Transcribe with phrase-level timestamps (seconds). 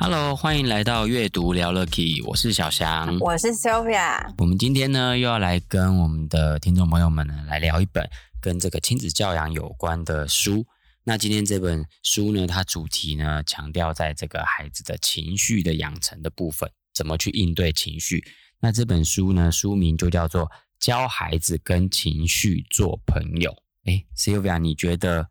[0.00, 4.32] Hello，欢迎来到阅读聊了 Key，我是小翔，我是 Sylvia。
[4.38, 8.08] 我们今天呢，又要来跟我们的听众朋友们呢，来聊一本
[8.40, 10.64] 跟这个亲子教养有关的书。
[11.02, 18.24] 那今天这本书呢，它主题呢，强调在这个孩子的情绪的养成的部分，怎么去应对情绪。
[18.60, 20.46] 那这本书呢，书名就叫做
[20.78, 23.50] 《教孩子跟情绪做朋友》。
[23.90, 25.28] 哎，Sylvia，你觉得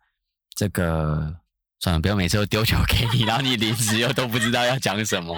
[0.54, 1.38] 这个？
[1.80, 5.38] 算了，不要每次都丢球给你，然后你临时又都不知道要讲什么。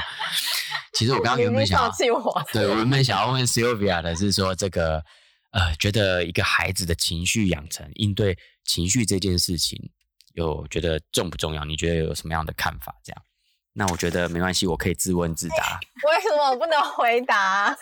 [0.93, 5.03] 其实我刚刚原本想要，我对我原本想要问 Sylvia 的是说，这个
[5.52, 9.78] 呃，觉得一个孩子的情绪养成、应对情绪这件事情，
[10.33, 11.66] 有觉得重不重要？
[11.66, 12.95] 你觉得有什么样的看法？
[13.03, 13.22] 这样，
[13.73, 15.80] 那我觉得没关系，我可以自问自答。
[16.08, 17.75] 为什么我不能回答？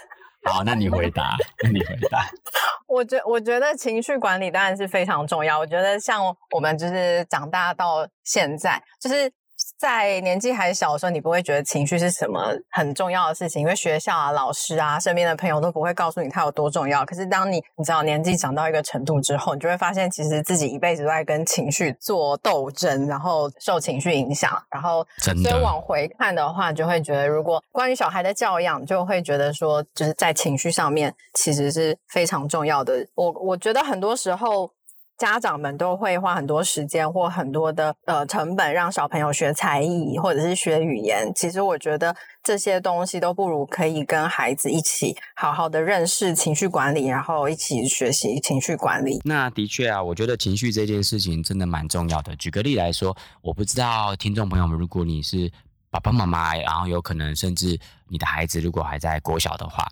[0.47, 2.25] 好，那你回答，那你回答。
[2.87, 5.59] 我觉我觉得情绪管理当然是非常重要。
[5.59, 9.31] 我觉得像我们就是长大到现在，就是。
[9.77, 17.05] 在年纪还小的时候，你不会觉得情绪是什么很重要的事情，因为学校啊、老师啊、身边的朋友都不会告诉你它有多重要。
[17.05, 24.51] 可是当你你知道年纪长到一个程度之后，你就会发现，其实自己一辈子都在跟情绪做斗争，然后受情绪影响。
[24.71, 33.05] 然后，所以往回看的话，就会觉得，如果关于小孩的教养，就会觉得说，就是在情绪上面其实是非常重要的。
[33.13, 34.71] 我我觉得很多时候。
[35.17, 41.31] 家长们都会花很多时间或很多的呃成本让小朋友学才艺或者是学语言。
[41.35, 49.19] 其实我觉得这些东西都不如可以跟孩子一起好好的认识情绪管理，然后一起学习情绪管理。
[49.25, 52.35] 那的确啊，我觉得情绪这件事情真的蛮重要的。
[52.35, 55.51] 举个例来说，我不知道听众朋友们，如果你是
[55.89, 59.87] 爸爸妈妈，然后有可能甚至你的孩子如果还在国小的话，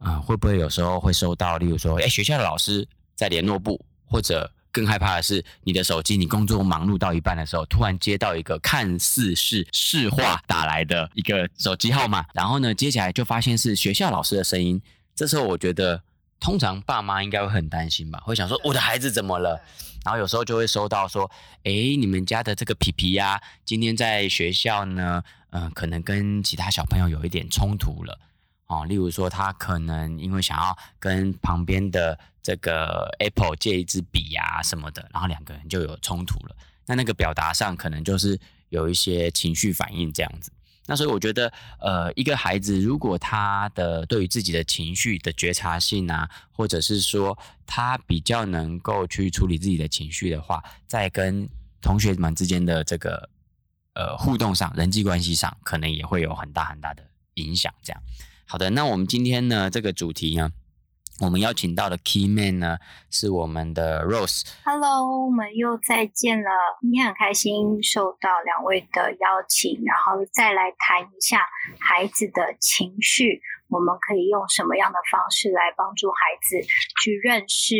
[0.00, 14.80] 嗯、会不会有时候会收到，例如说，诶，学校的老师在联络部或者更害怕的是，你的手机，你工作忙碌到一半的时候，突然接到一个看似是市话打来的一个手机号码，然后呢，接起来就发现是学校老师的声音。
[15.14, 16.02] 这时候，我觉得
[16.38, 19.60] 通常爸妈应该会很担心吧，会想说我的孩子怎么了？
[20.04, 21.28] 然后有时候就会收到说，
[21.64, 28.18] 哎，你们家的这个皮皮呀，今天在学校呢，嗯、呃，可能跟其他小朋友有一点冲突了。
[28.68, 32.18] 哦，例如说他可能因为想要跟旁边的
[32.48, 36.56] 这个 Apple 借一支笔呀什么的，然后两个人就有冲突了。
[36.86, 40.50] 那那个表达上可能就是有一些情绪反应这样子。
[40.86, 51.46] 那所以我觉得，呃，一个孩子如果他的对于自己的情绪的觉察性啊，或者是说他比较能够去处理自己的情绪的话，在跟
[51.82, 53.28] 同学们之间的这个
[53.92, 58.02] 呃互动上、人际关系上，可能也会有很大很大的影响这样。
[58.46, 60.50] 好的，那我们今天呢，这个主题呢，
[61.20, 62.78] 我们邀请到的 Key Man 呢，
[63.10, 64.42] 是我们的 Rose。
[64.64, 66.48] Hello，我们又再见了。
[66.80, 71.40] 今天很开心受到两位的邀请，然后再来谈一下
[71.80, 76.64] 孩子的情绪，我们可以用什么样的方式来帮助孩子
[77.02, 77.74] 去认识、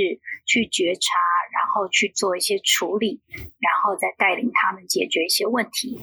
[0.44, 1.15] 去觉察，
[1.53, 5.97] 然后去做一些处理，然后再带领他们解决一些问题。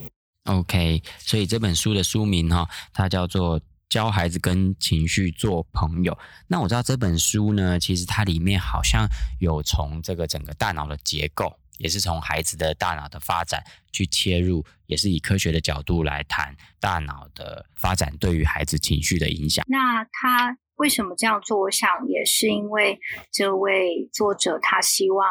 [0.46, 3.60] OK，所以这本书的书名哈，它叫做。
[3.96, 6.18] 教孩子跟情绪做朋友。
[6.48, 9.08] 那我知道这本书呢，其实它里面好像
[9.40, 13.64] 有从这个整个大脑的结构，也是从孩子的大脑的发展
[13.94, 19.64] 去切入，也是以科学的角度来谈大脑的发展对于孩子情绪的影响。
[19.70, 21.60] 那他为什么这样做？
[21.60, 23.00] 我想也是因为
[23.32, 25.26] 这位作者他希望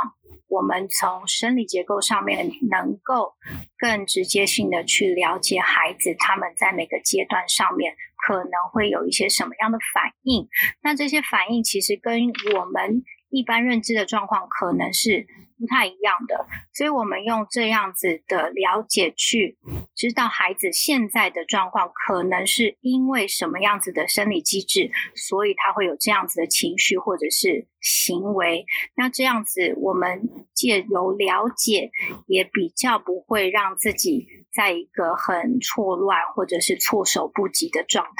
[0.48, 3.34] 我们从生理结构上面能够
[3.78, 7.94] 更直接性的去了解孩子他们在每个阶段上面。
[8.26, 10.48] 可能会有一些什么样的反应？
[10.82, 12.22] 那这些反应其实跟
[12.58, 15.26] 我们一般认知的状况可能是
[15.58, 19.58] 不太一样的，所以我们用这样子的了解去
[19.94, 28.66] 知道孩子现在的状况，可能是因为什么样子的生理机制，所以他会有这样子的情绪或者是行为。
[28.96, 31.90] 那这样子，我们借由了解，
[32.26, 34.28] 也比较不会让自己。
[34.54, 38.12] 在一个很错乱或者是措手不及的状态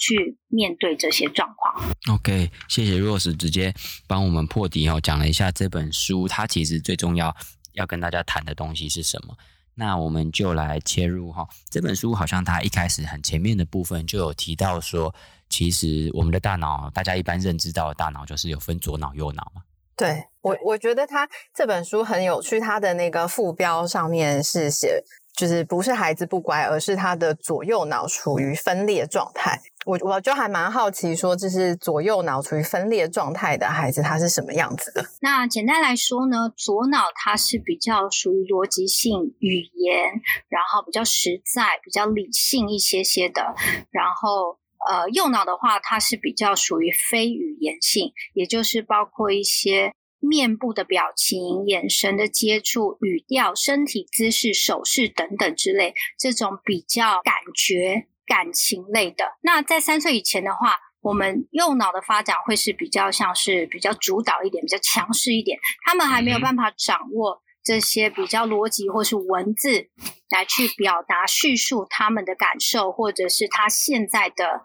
[0.00, 1.92] 去面对这些状况。
[2.12, 3.72] OK，谢谢 Rose 直接
[4.08, 7.36] 帮我们破题哦，讲了一下这本书，它其实最重要
[7.74, 9.36] 要跟大家谈的东西是什么。
[9.74, 11.46] 那我们就来切入哈。
[11.70, 15.14] 这本书好像它一开始很前面的部分就有提到说，
[15.48, 19.62] 其实我们的大脑，大家一般认知到的大脑就是有分左脑右脑嘛。
[19.96, 25.02] 对，我，我觉得他这本书很有趣，他的那个副标上面是写，
[25.36, 29.60] 就是不是孩子不乖，而是他的左右脑处于分裂状态。
[29.86, 35.04] 我我就还蛮好奇，说这是左右脑处于分裂状态的孩子，他是什么样子的？
[35.20, 40.10] 那简单来说呢，左脑它是比较属于逻辑性语言，
[40.48, 43.54] 然后比较实在、比较理性一些些的，
[43.90, 44.58] 然后。
[44.88, 59.24] 呃，右脑的话，它是比较属于非语言性，也就是包括一些面部的表情、眼神的接触、语调、身体姿势、手势等等之类，这种比较感觉、感情类的。
[59.42, 67.42] 那在三岁以前的话，我们右脑的发展会是比较像是比较主导一点、比较强势一点，他们还没有办法掌握。
[67.62, 69.90] 这些比较逻辑或是文字
[70.30, 74.62] 来去表达叙述他们的感受，或者是他现在的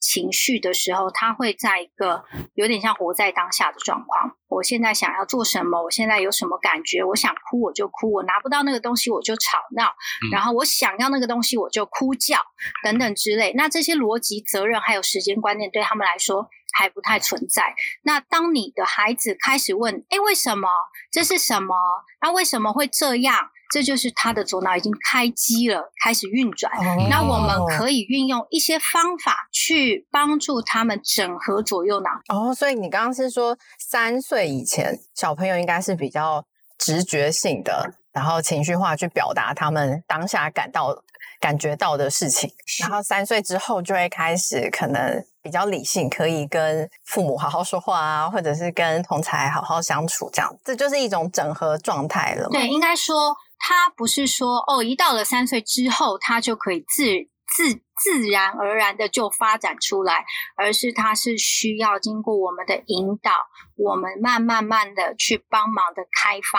[0.00, 2.24] 情绪的时候，他会在一个
[2.54, 4.36] 有点像活在当下的状况。
[4.48, 5.82] 我现在想要做什么？
[5.84, 7.04] 我现在有什么感觉？
[7.04, 9.92] 我想哭我就哭，我拿不到那个东西我就吵闹，
[10.32, 12.38] 然后我想要那个东西我就哭叫
[12.82, 13.52] 等等之类。
[13.54, 16.48] 那这些逻辑、责任还有时间观念对他们来说。
[16.72, 17.74] 还不太存在。
[18.04, 20.68] 那当你的孩子开始问：“哎，为什么？
[21.10, 21.74] 这是什么？
[22.22, 26.72] 那为什么会这样？”这就是他的左脑已经开机了，开始运转。
[26.72, 32.10] 哦、那我们可以运用一些方法去帮助他们整合左右脑。
[32.28, 36.44] 哦，所以你刚刚是说三岁以前小朋友应该是比较
[36.78, 41.02] 直觉性的，然后情绪化去表达他们当下感到。
[41.38, 42.50] 感觉到的事情，
[42.80, 52.46] 然后三岁之后就会开始可能比较理性，可以跟父母好好说话啊，或者是跟同才好好相处，这样，这就是一种整合状态了。
[52.50, 57.04] 对，应该说他不是说哦，一到了三岁之后，他就可以自
[57.46, 60.24] 自自然而然的就发展出来，
[60.56, 63.30] 而是他是需要经过我们的引导，
[63.76, 66.58] 我们慢慢慢的去帮忙的开发，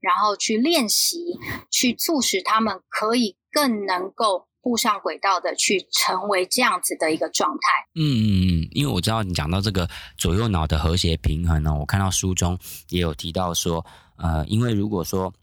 [0.00, 1.18] 然后去练习，
[1.70, 3.36] 去促使他们可以。
[3.54, 7.86] 更能够步上轨道的去成为这样子的一个状态。
[7.94, 8.24] 嗯嗯
[8.62, 12.58] 嗯，因为我知道你讲到这个左右脑的和谐平衡呢，我看到书中
[12.88, 13.84] 也有提到说，
[14.16, 15.34] 呃，因为如果说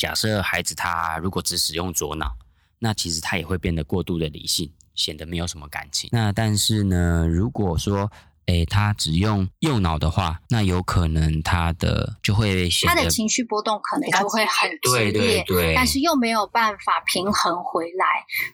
[0.00, 2.34] 假设孩子他如果只使用左脑，
[2.78, 6.08] 那其实他也会变得过度的理性，显得没有什么感情。
[6.10, 8.10] 那但是呢，如果说
[8.50, 18.04] 诶，他只用右脑的话，那有可能他的就会他的情绪波动可能就会很激烈，对对对，但是又没有办法平衡回来。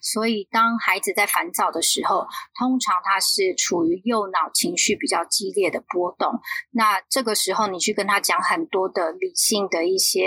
[0.02, 2.26] 所以当孩子在烦躁的时候，
[2.58, 6.40] 通常他是处于右脑情绪比较激烈的波动。
[6.72, 10.26] 那这个时候你去跟他讲很多的理性的一些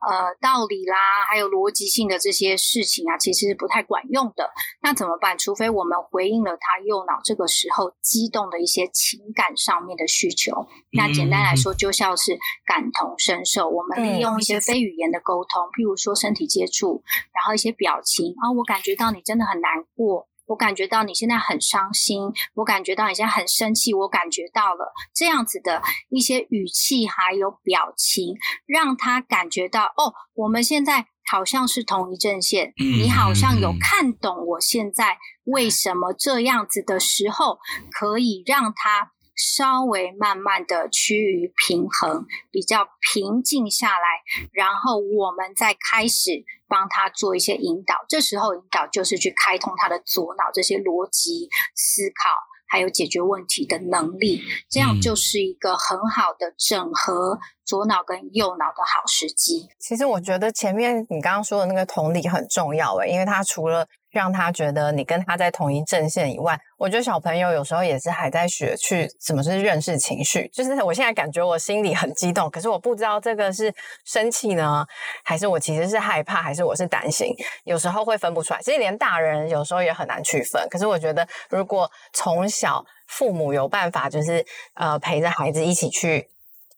[0.00, 0.96] 呃道理啦，
[1.28, 4.50] 还有逻辑性的这些事情啊，其实是不太管用的。
[4.80, 5.36] 那怎么办？
[5.36, 9.09] 除非我们回应了他右脑这个时候激动的一些情。
[9.18, 13.68] 情感上面的需求，那简单来说就像是感同身受。
[13.68, 17.02] 我们利用一些非语言的沟通，譬如说身体接触，
[17.32, 28.36] 然后一些表情啊，我感觉到你真的很难过，我感觉到你现在很伤心，我感觉到你现在很生气，我感觉到了这样子的一些语气还有表情，
[28.66, 31.06] 让他感觉到哦，我们现在。
[31.30, 37.58] 好像是同一阵线，你好像有看懂我现在为什么这样子的时候，
[37.92, 44.22] 可以让他稍微慢慢的趋于平衡，比较平静下来，
[44.52, 48.04] 然后我们再开始帮他做一些引导。
[48.08, 52.49] 这时候引导就是去开通他的左脑这些逻辑思考。
[52.70, 59.68] 还有解决问题的能力，这样就是一个很好的整合左脑跟右脑的好时机。
[59.78, 70.48] 其实我觉得前面你刚刚说的那个同理很重要诶，因为它除了让他觉得你跟他在同一阵线以外，我觉得小朋友有时候也是还在学去怎么是认识情绪。
[70.52, 73.72] 就是我现在感觉我心里很激动，可是我不知道这个是
[74.04, 74.84] 生气呢，
[75.22, 78.60] 还是我其实是害怕，还是我是担心，有时候会分不出来。
[78.60, 80.66] 其实连大人有时候也很难区分。
[80.68, 86.28] 可是我觉得，如果从小父母有办法，就是呃陪着孩子一起去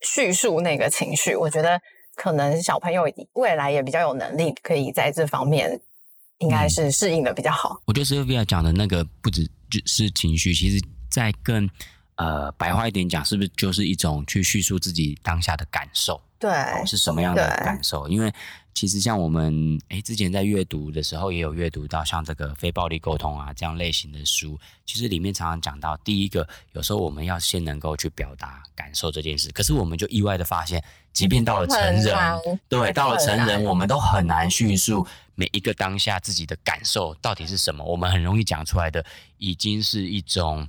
[0.02, 1.80] 叙述那个情绪，我觉得
[2.14, 5.80] 可能小朋友未来也比较有能力可以在这方面。
[6.38, 7.80] 应该是适应的比较好。
[7.86, 11.68] 我觉得 Sylvia 讲的那个不只就是情绪，其实在更
[12.16, 16.20] 呃，白话一点讲，是不是就是一种去叙述自己当下的感受？
[16.38, 18.06] 对，哦、是什么样的感受？
[18.08, 18.32] 因为
[18.74, 39.04] 其实像我们哎，之前在阅读的时候，也有阅读到像这个非暴力沟通啊这样类型的书，其实里面常常讲到，第一个，有时候我们要先能够去表达感受这件事，可是我们就意外的发现，即便到了成人，对，到了成人，我们都很难叙述每一个当下自己的感受到底是什么，我们很容易讲出来的，
[39.38, 40.68] 已经是一种。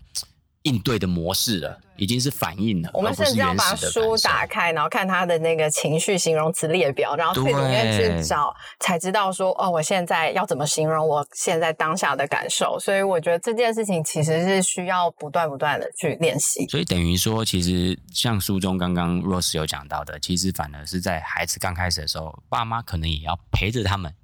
[0.64, 2.90] 应对的模式了，已经是反应了。
[2.94, 12.80] 我们甚至要把书打开，然后看他的那个情绪形容词列表，然后去里面去找，才知道说哦，我现在要怎么形容我现在当下的感受。
[12.80, 16.66] 所以我觉得这件事情其实是需要不断不断的去练习。
[16.70, 24.16] 所以等于说，其实像书中刚刚 Rose 有讲到的，其实反而是在孩子刚开始的时候，爸妈可能也要陪着他们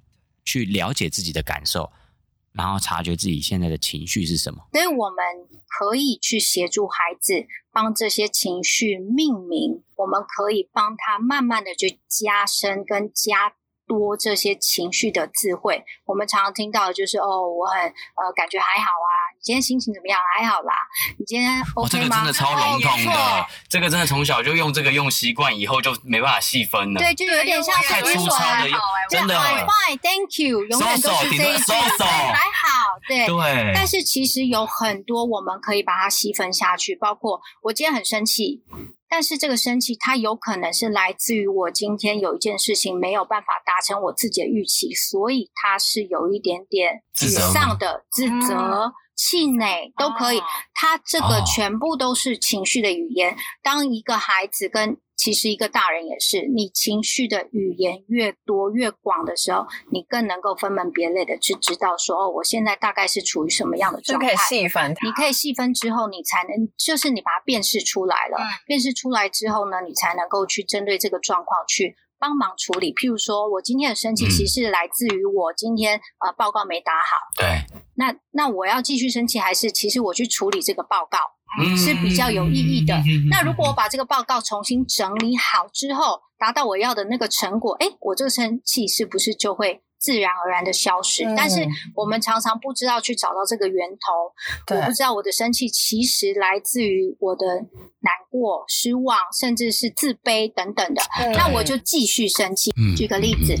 [0.50, 1.92] 去了解自己的感受。
[2.52, 5.24] 然后察觉自己现在的情绪是什么，所以我们
[5.68, 13.54] 可以去协助孩子帮这些情绪命名，我们可以帮他慢慢的去加深跟加
[13.86, 15.84] 多这些情绪的智慧。
[16.06, 19.14] 我们常常听到的就是哦，我很呃感觉还好啊。
[19.42, 20.18] 今天心情怎么样？
[20.36, 20.74] 还好啦。
[21.18, 21.84] 你今天 OK 吗？
[21.84, 27.00] 哦，这个真的超笼统的，哦，这个真的从小就用这个用习惯，以后就没办法细分了。
[27.00, 28.68] 对，就有点像太粗糙的，
[29.08, 29.34] 真的。
[29.34, 31.72] Fine，Thank you，永远都是这一句。
[31.72, 33.26] 还好，对。
[33.26, 33.72] 对。
[33.74, 38.62] 但是其实有很多我们可以把它细分下去，包括我今天很生气。
[39.12, 50.40] 但是这个生气，它有可能是来自于我今天有一件事情没有办法达成我自己的预期，所以它是有一点点沮丧的自责、气馁都可以。
[50.72, 53.36] 他这个全部都是情绪的语言。
[53.62, 64.26] 当一个孩子跟其实一个大人也是，你情绪的语言越多越广的时候，你更能够分门别类的去知道说，哦，我现在大概是处于什么样的状态。
[64.26, 65.06] 就可以细分它。
[65.06, 68.38] 你可以细分之后，你才能就是你把它辨识出来了。
[68.38, 68.48] 嗯。
[68.64, 72.92] 辨识出来之后呢，你才能够去针对这个状况去帮忙处理。
[72.92, 77.16] 譬如说我今天的生气，其实是来自于我今天呃报告没打好。
[77.36, 77.64] 对。
[77.96, 81.18] 那那我要继续生气，还是其实我去处理这个报告？
[81.76, 82.94] 是比较有意义的。
[83.28, 91.24] 那如果我把这个报告重新整理好之后，达到我要的那个成果，哎，我这个生气是不是就会自然而然的消失？
[91.24, 91.64] 嗯、但是
[91.94, 94.74] 我们常常不知道去找到这个源头。
[94.74, 97.46] 我不知道我的生气其实来自于我的
[98.00, 101.02] 难过、失望，甚至是自卑等等的。
[101.36, 102.72] 那我就继续生气。
[102.96, 103.54] 举个例子，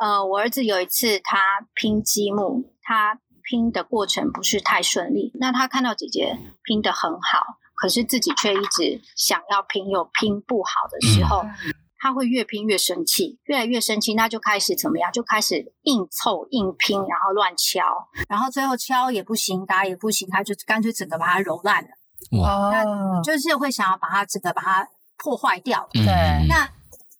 [0.00, 1.38] 呃，我儿子有一次他
[1.74, 3.18] 拼积木，他。
[3.42, 7.42] 拼的过程不是太顺利，那他看到姐姐拼的很好，
[7.74, 15.12] 可是自己却一直想要拼又拼不好的时候，嗯、他会越拼越生气，越来越生气，那就开始怎么样？
[15.12, 17.84] 就开始硬凑硬拼，然后乱敲，
[18.26, 21.90] 然后最后敲也不行，打也不行，他就干脆整个把它揉烂了。
[22.40, 22.70] 哇！
[22.70, 24.88] 那就是会想要把它整个把它
[25.18, 25.86] 破坏掉。
[25.92, 26.66] 对、嗯，那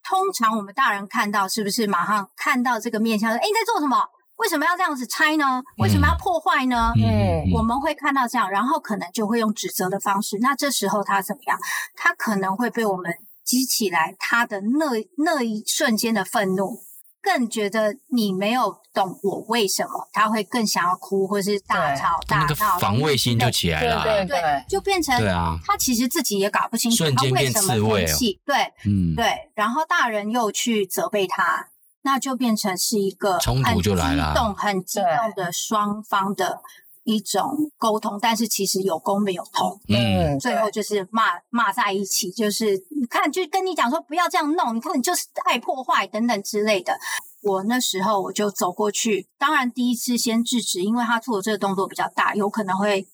[0.02, 4.02] 通常我们大人看到是不是马上看到这个面相说：“哎，你在做什么？”
[4.40, 5.62] 为什么要这样子拆呢？
[5.76, 6.94] 为什么要破坏呢？
[6.96, 10.38] 嗯，我们会看到这样，然后可能就会用指责的方式。
[10.40, 11.58] 那这时候他怎么样？
[11.94, 13.12] 他可能会被我们
[13.50, 14.86] 激起来他的那
[15.18, 16.78] 那一瞬间的愤怒，
[17.20, 31.66] 更觉得你没有懂我为什么，他会更想要哭，或是大吵大闹，那个防卫心就起来了，对对对，对，就变成对啊，他其实自己也搞不清楚他为什么生气，对，嗯，对，然后大人又去责备他。
[32.02, 33.90] 那就变成是一个很激
[34.34, 36.62] 动、很激动的双方的
[37.10, 46.96] 一种沟通，但是其实有攻没有通，嗯，最后就是骂骂在一起，就是你看，就跟你讲说不要这样弄，你看你就是爱破坏等等之类的。
[47.42, 53.06] 我那时候我就走过去，当然第一次先制止，因为他做的这个动作比较大，有可能会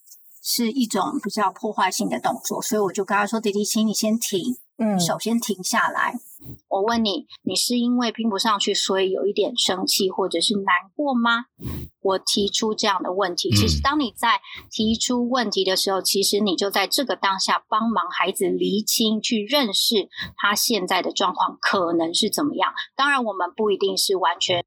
[0.42, 6.18] 是一种比较破坏性的动作，所以我就跟他说：“弟弟，请你先停。”嗯，首先停下来。
[6.68, 11.46] 我问你，你是因为拼不上去，所以有一点生气或者是难过吗？
[12.00, 22.72] 我提出这样的问题，其实当你在提出问题的时候，其实你就在这个当下帮忙孩子厘清，去认识他现在的状况可能是怎么样。
[22.94, 24.64] 当然，我们不一定是完全。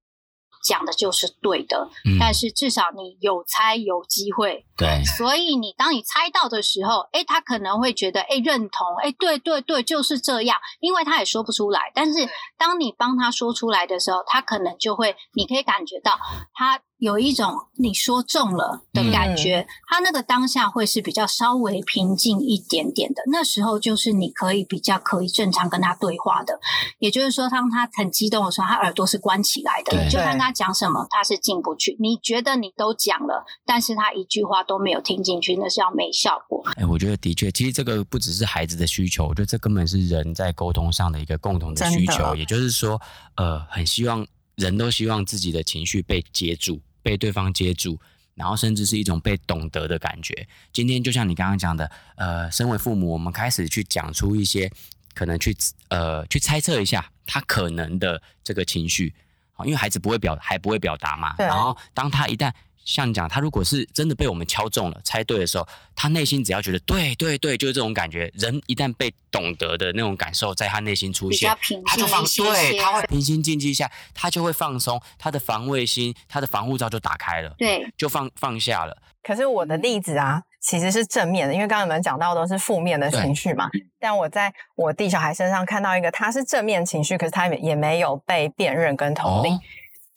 [0.64, 16.20] 讲的就是对的，嗯，但是至少你有猜有机会，对，所以你当你猜到的时候，诶，他可能会觉得，诶，认同，诶，对对对，就是这样，因为他也说不出来，但是当你帮他说出来的时候，他可能就会，你可以感觉到
[16.54, 23.24] 他有一种你说中了的感觉，嗯、他那个当下会是比较稍微平静一点点的。
[23.32, 26.60] 那时候就是你可以比较可以正常跟他对话的。
[27.00, 31.96] 也就是说，当他很激动的时候，他耳朵是关起来的，你就看他讲什么，他是进不去。
[32.00, 36.62] 你觉得你都讲了，但是他一句话都没有听进去，那是要没效果。
[36.76, 42.36] 哎、欸，我觉得的确，其实这个不只是孩子的需求，我觉得这根本是人在沟通上的一个共同的需求。
[42.36, 43.00] 也就是说，
[43.38, 46.82] 呃，很希望人都希望自己的情绪被接住。
[47.02, 48.00] 被对方接住，
[48.36, 50.48] 然后甚至是一种被懂得的感觉。
[50.72, 54.72] 今天就像你刚刚讲的，呃，身为父母，我们开始去讲出一些
[55.14, 55.56] 可能去
[55.90, 59.14] 呃去猜测一下他可能的这个情绪，
[59.54, 61.36] 好，因为孩子不会表还不会表达嘛。
[61.38, 62.52] 然后当他一旦
[62.90, 68.32] 像你讲，他如果是真的被我们敲中了、猜对的时候，他内心只要觉得对对对，就是这种感觉。
[68.34, 71.56] 人一旦被懂得的那种感受在他内心出现，
[71.86, 78.98] 他就放对，他会平心静气下，他就会放松，他的防卫心、他的防护罩就打开了，对，就放放下了。
[79.22, 83.70] 可是我的例子啊，其实是正面的，因为刚刚你们讲到的都是负面的情绪嘛。
[84.00, 89.50] 但我在我弟小孩身上看到一个，他是正面情绪，可是他也没有被辨认跟同理。
[89.50, 89.60] 哦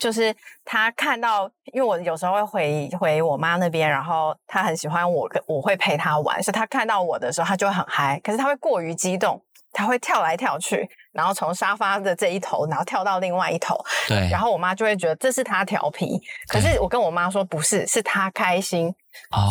[0.03, 8.21] 就是他看到，因为我有时候会回回我妈那边，然后他很喜欢我，我会陪他玩，所以他看到我的时候，他就会很嗨。
[8.25, 9.41] 可是他会过于激动，
[9.71, 13.77] 他会跳来跳去，然后从沙发的这一头，然后跳到另外一头。
[14.09, 14.29] 对。
[14.29, 18.93] 然后我妈就会觉得这是他调皮，可是我跟我妈说不是，是他开心。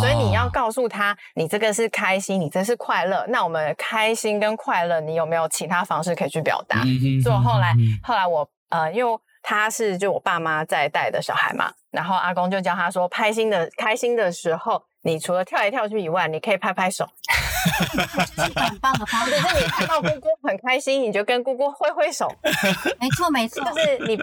[0.02, 3.26] 所以你要告诉他，你这个是开心，你这是快乐。
[3.30, 6.82] 那我们开心跟快乐，你有没有其他方式可以去表达？
[7.24, 9.18] 所以后来，后来我呃，因为。
[9.42, 17.08] 他是就我爸妈在带的小孩嘛，然后阿公就教他说，开心的开心的时候，你除了跳来跳去以外，你可以拍拍手，
[18.36, 19.32] 这是很棒的方式。
[19.32, 22.32] 就是你看到姑姑很开心，你就跟姑姑挥挥手。
[23.02, 24.18] 没错没错，就是你，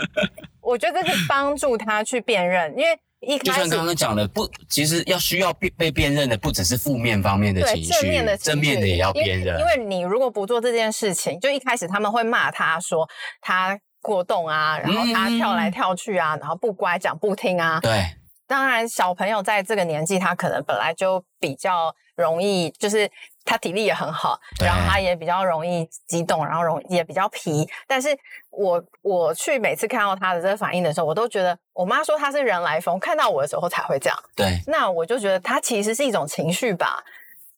[0.61, 9.59] 我觉得这是帮助他去辨认，因为一开始就像刚刚讲的，不，其实要需要被被辨认的，不只是负面方面的情绪，正面的正面的也要辨认。
[9.59, 13.09] 因为你如果不做这件事情，就一开始他们会骂他说
[13.41, 13.79] 他。
[14.01, 17.79] 过动啊，然后他跳来跳去啊，嗯、然后不乖，讲不听啊。
[17.81, 18.05] 对，
[18.47, 23.11] 当然小朋友在这个年纪，他可能本来就比较容易，就是
[23.45, 27.69] 他体力也很好，然后他也比较容易激动，然后容也比较皮。
[27.87, 28.09] 但是
[28.51, 34.19] 我我去每次看到他的这个反应的时候，我都觉得我妈说他是人来疯，看到我的时候才会这样。
[34.35, 37.03] 对，那我就觉得他其实是一种情绪吧。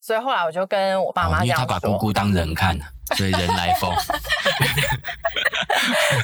[0.02, 2.78] 所以后来我就跟我爸妈讲，因为他把姑姑当人看，
[3.17, 3.93] 所以人来疯。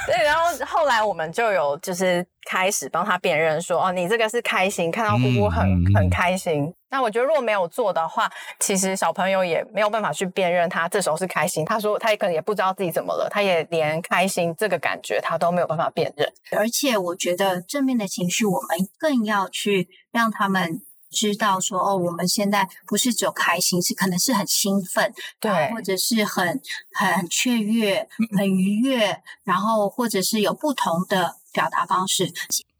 [0.06, 6.72] 对，然后后来我们就有就是开始帮他辨认说，哦，你这个是开心，看到姑姑很、嗯、很开心。
[6.90, 11.64] 那我觉得如果没有做的话，其实小朋友也没有办法去辨认他这时候是开心。
[11.64, 16.30] 他说他也可能也不知道自己怎么了，他也连开心这个感觉他都没有办法辨认。
[16.52, 20.82] 而且我觉得正面的情绪，我们更要去让他们。
[21.10, 26.60] 知道说哦，我们现在不是只有开心，是可能是很兴奋，对，或者是很
[26.92, 32.32] 很雀跃、很愉悦，然后或者是有不同的表达方式。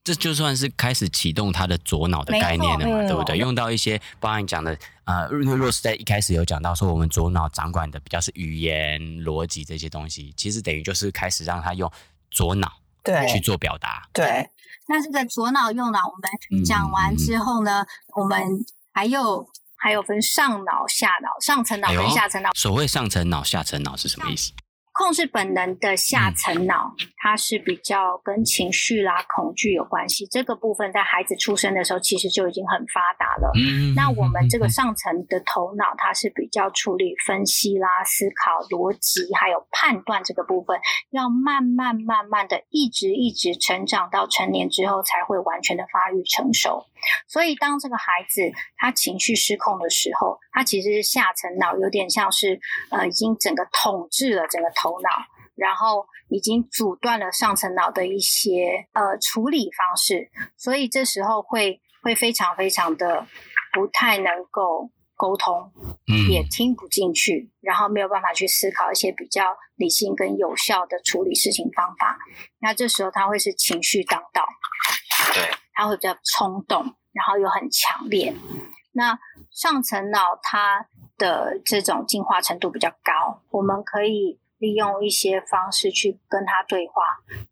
[0.04, 3.36] 这就算是开始启动他的左脑的概念了嘛，对不对？
[3.36, 11.90] 用到一些，包含讲的，呃，因为若是在一开始有讲到说，我们左脑掌管的比较是语言、逻辑这些东西，其实等于就是开始让他用
[12.30, 12.70] 左脑
[13.02, 14.48] 对去做表达，对。
[14.88, 18.38] 那这个左脑右脑，我们讲完之后呢，嗯、我们
[18.92, 19.46] 还有
[19.77, 22.51] 还有分上脑、下脑、上层脑跟下层脑。
[22.55, 24.53] 所谓上层脑、下层脑是什么意思？
[24.98, 30.26] 控制本能的下层脑，嗯、它是比较跟情绪啦、恐惧有关系。
[30.26, 33.50] 这个部分在孩子出生的时候，其实就已经很发达了。
[33.54, 40.80] 嗯，那我们这个上层的头脑，它是比较处理分析啦、思考、逻辑还有判断这个部分，
[41.11, 46.87] 要慢慢慢慢的，一直一直成长到成年之后，才会完全的发育成熟。
[47.28, 48.42] 所以，当这个孩子
[48.76, 55.10] 他情绪失控的时候，他其实是下层脑有点像是呃，已经整个统治了整个头脑，
[55.54, 63.26] 然后已经阻断了上层脑的一些呃处理方式，所以这时候会会非常非常的
[63.72, 65.72] 不太能够沟通，
[66.30, 72.18] 也听不进去，然后没有办法去思考一些比较理性跟有效的处理事情方法。
[72.60, 74.46] 那这时候他会是情绪当道，
[75.32, 75.42] 对，
[75.76, 76.96] 他会比较冲动。
[77.16, 78.34] 然后又很强烈，
[78.92, 79.18] 那
[79.50, 80.86] 上层脑它
[81.16, 87.02] 的这种进化程度比较高，我们可以利用一些方式去跟他对话，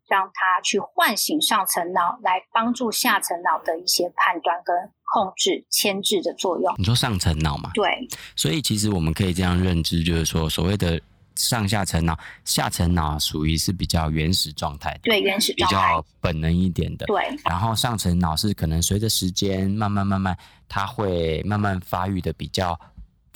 [0.07, 6.75] 让他去唤醒上层脑，来帮助下层脑的一些判断跟控制、牵制的作用。
[6.77, 7.71] 你说上层脑嘛？
[7.73, 8.07] 对。
[8.35, 11.01] 所以其实我们可以这样认知，就是说所谓的
[11.35, 17.05] 上下层脑，下层脑属于是比较原始状态的，对，原始状态，比较本能一点的。
[17.05, 22.79] 对，然后上层脑是可能随着时间慢慢慢慢，它会慢慢发育的比较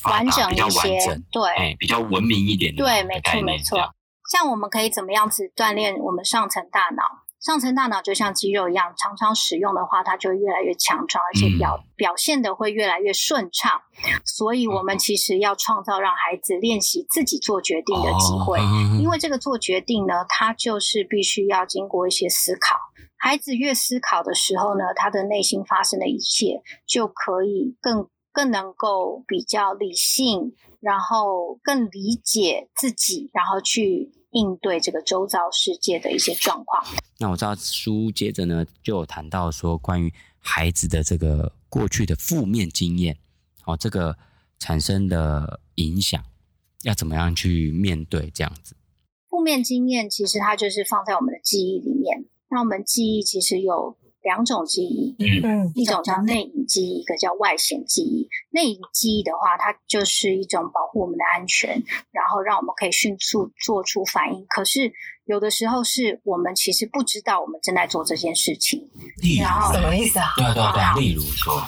[0.04, 2.84] 完整一些，对、欸，比较文明一点的。
[2.84, 3.94] 对，没错没错。
[4.32, 7.04] 像我们可以怎么样子锻炼我们上层大脑？
[7.40, 13.82] 上层大脑就像肌肉一样，常常使用的话，它就会越来越强壮，而且表、嗯、表现的会越来越顺畅。
[14.26, 22.76] 所以，我们其实要创造让孩子练习自己做决定的机会，哦、因为这个做决定呢，它就是必须要经过一些思考。
[23.18, 34.12] 孩子越思考的时候呢，他的内心发生的一切就可以更更能够比较理性，然后更理解自己，然后去。
[34.32, 36.84] 应对这个周遭世界的一些状况。
[37.18, 43.18] 那我知道书接着呢，就有谈到说关于孩子的这个过去的负面经验，
[43.66, 44.18] 哦，这个
[44.58, 46.24] 产生的影响，
[46.84, 48.76] 要怎么样去面对这样子？
[49.30, 52.26] 负面经验其实它就是放在我们的记忆里面。
[52.50, 53.96] 那我们记忆其实有。
[54.22, 58.28] 两种记忆，嗯，一种叫内隐记忆，一个叫外显记忆。
[58.52, 64.46] 内隐记忆的话，它就是一种保护我们的安全，然后让我们可以迅速做出反应。
[64.50, 64.92] 可是
[65.24, 68.90] 有的时候是我们其实不知道我们正在做这件事情。
[69.40, 70.34] 然后什么意思啊？
[70.36, 71.62] 对对对，例如说，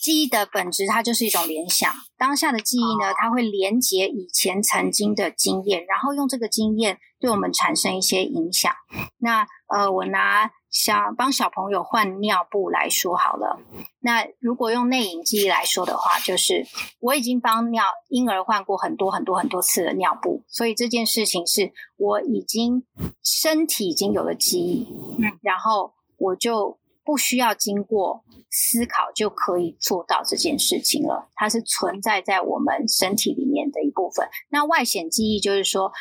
[0.00, 1.92] 记忆的本质它就是一种联想。
[2.16, 8.72] 当下的记忆呢，它会连接以前曾经的经验，然后用这个经验对我们产生一些影响。
[9.18, 10.50] 那呃，我拿。
[10.70, 13.58] 想帮小朋友换尿布来说好了，
[14.00, 16.66] 那如果用内隐记忆来说的话，就是
[17.00, 22.84] 我已经帮尿婴儿换过很多很多很多次的尿布，所以这件事情是我已经
[23.24, 34.28] 身体已经有了记忆，嗯，然后我就不需要经过思考就可以做到这件事情了，它是存在在我们身体里面的一部分。
[34.50, 35.92] 那外显记忆就是说，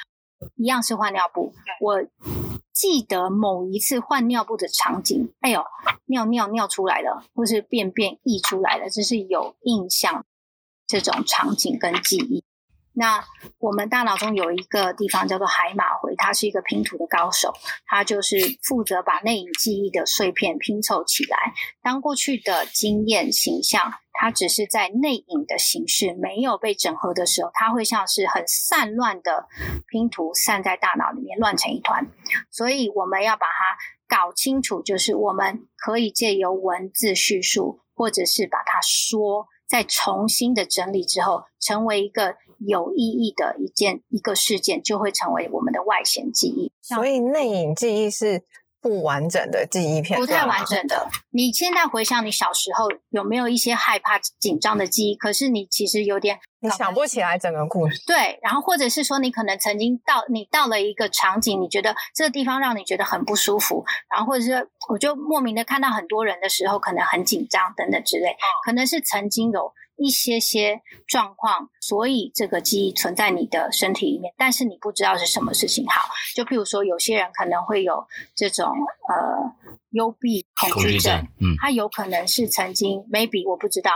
[0.58, 2.47] 一样是换尿布，我。
[2.78, 5.63] 记得某一次换尿布的场景，哎呦，
[6.06, 10.24] 尿尿尿出来了，或是便便溢出来了，这是有印象
[10.86, 12.44] 这种场景跟记忆。
[13.00, 13.24] 那
[13.60, 17.54] 我们大脑中有一个地方叫做海马回，它是一个拼图的高手，
[17.86, 21.54] 它就是负责把内隐记忆的碎片拼凑起来。
[21.84, 29.48] 当过去的经验形象，它只是在内隐的形式没有被整合的时候，它会像是很散乱的
[29.88, 32.08] 拼图散在大脑里面乱成一团。
[32.50, 39.46] 所以我们要把它搞清楚，就是我们可以借由文字叙述，或者是把它说。
[39.70, 46.72] 再重新的整理之后，成为一个有意义的一件一个事件，就会成为我们的外显记忆。
[46.82, 48.43] 所以内隐记忆是
[48.82, 51.08] 不完整的记忆片，不太完整的。
[51.32, 55.15] 你现在回想你小时候有没有一些害怕、紧张的记忆？
[55.15, 56.39] 可是你其实有点。
[56.60, 75.86] 你想不起来整个故事，对，然后或者是说你可能曾经到你到了一个场景，你觉得这个地方让你觉得很不舒服，然后或者是我就莫名的看到很多人的时候，可能很紧张等等之类，可能是曾经有一些些状况，所以这个记忆存在你的身体里面，但是你不知道是什么事情。
[75.88, 79.54] 好，就譬如说有些人可能会有这种呃
[79.90, 83.92] 幽闭恐惧症，嗯，他有可能是曾经 maybe 我不知道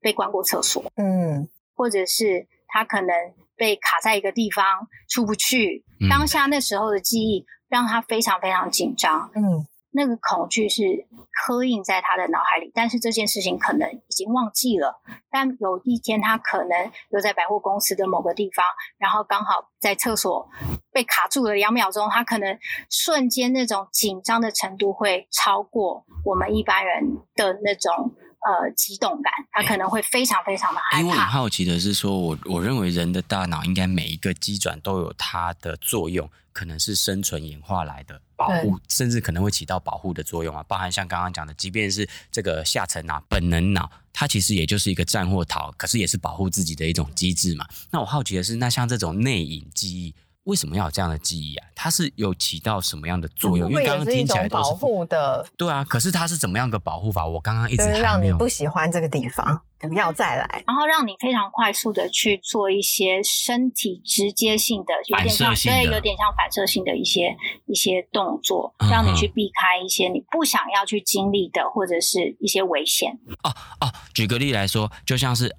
[0.00, 1.48] 被关过厕所，嗯。
[1.74, 3.14] 或者是他可能
[3.56, 15.00] 被卡在一个地方出不去，嗯、当下那时候的记忆让他非常非常紧张，嗯，那个恐惧是刻印在他的脑海里，但是这件事情可能已经忘记了。
[15.30, 18.64] 但有一天他可能又在百货公司的某个地方，
[18.98, 20.48] 然后刚好在厕所
[20.92, 22.58] 被卡住了两秒钟，他可能
[22.90, 28.14] 瞬间那种紧张的程度会超过我们一般人的那种。
[28.40, 31.00] 呃，激动感，他可能会非常非常的害怕。
[31.00, 40.60] 因为我很好奇的是说，我我认为人的大脑应该每一个机转都有它的作用，可能是生存演化来的保护，甚至可能会起到保护的作用啊。
[40.64, 47.64] 包含像刚刚讲的，即便是这个下层脑、本能脑，它其实也就是一个战或逃，可是也是保护自己的一种机制嘛。
[47.92, 50.12] 那我好奇的是，那像这种内隐记忆。
[50.48, 51.68] 为什么要有这样的记忆啊？
[51.74, 53.70] 它是有起到什么样的作用？
[53.70, 55.46] 因为刚刚听起来都是保护的。
[55.58, 57.26] 对啊，可是它是怎么样的保护法？
[57.26, 58.02] 我刚刚一直还没有。
[58.02, 73.12] 让你不喜欢这个地方，不要再来，然后让你非常快速的去做一些身体直接性的，有点像对，有点像反射性的一些一些动作，让你去避开一些你不想要去经历的，或者是一些危险。
[73.42, 75.54] 哦哦，举个例来说，就像是，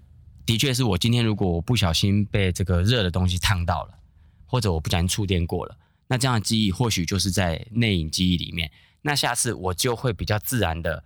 [0.48, 3.99] 的确是我今天如果我不小心被这个热的东西烫到了。
[4.50, 8.72] 或者我不小心触电过了，那这样的记忆或许就是在内隐记忆里面。
[9.04, 11.04] 那下次我就会比较自然的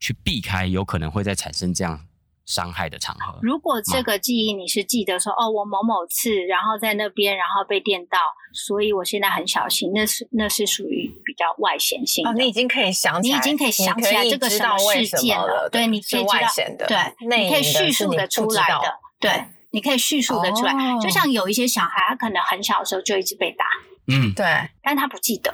[0.00, 2.06] 去避开有可能会再产生这样
[2.44, 3.38] 伤害的场合。
[3.40, 8.18] 如果这个记忆你是记得说，哦，我某某次，然后在那边，然后被电到，
[8.52, 12.30] 所以我现在很小心，那是那是属于比较外显性的。
[12.30, 15.46] 哦，你已经可以想起来，你已经可以想起来这个什么事件了。
[15.46, 20.72] 了对，你可以知道，对，你可以叙述的出来的，对，你可以叙述的出来。
[20.72, 23.64] 哦，就像有一些小孩，他可能很小的时候就一直被打，
[24.06, 25.52] 嗯，对，但他不记得。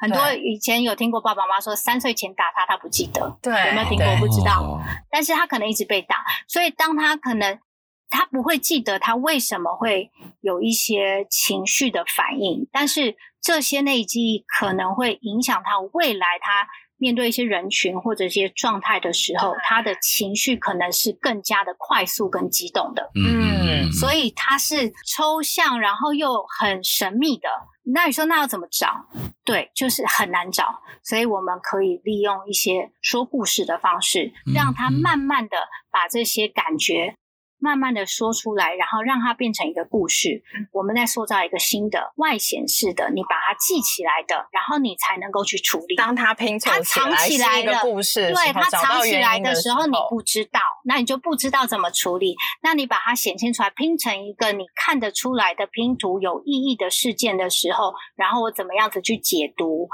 [0.00, 3.36] 很多以前有听过爸爸妈妈说，三岁前打他，他不记得。
[3.42, 4.16] 对，有没有听过？
[4.20, 4.80] 不知道。
[5.10, 7.58] 但是他可能一直被打，所以当他可能
[8.08, 23.10] 他不会记得他为什么会有一些情绪的反应，但是这些内记忆可能会影响他未来他面对一些人群或者一些状态的时候，他的情绪可能是更加的快速跟激动的。
[23.14, 27.48] 嗯，所以它是抽象，然后又很神秘的。
[27.94, 29.06] 那你说那要怎么找？
[29.44, 35.56] 对，就是很难找，所以我们可以利用一些说故事的方式，让他慢慢的
[35.90, 37.14] 把这些感觉。
[37.58, 40.42] 慢慢的说出来，然后让它变成一个故事。
[40.72, 45.96] 我们再塑造一个新的外显式的，你把它记起来的，然后你才能够去处理。
[45.96, 47.00] 当它拼凑起
[47.38, 52.36] 来是一个故事，对，它藏起来的时候你不知道，那你就不知道怎么处理。
[52.62, 59.88] 那你把它显现出来，拼成一个你看得出来的拼图，有意义的事件的时候，然后我怎么样子去解读？